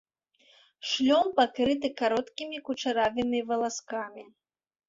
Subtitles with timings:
[0.91, 4.23] Шлём пакрыты кароткімі кучаравымі валаскамі.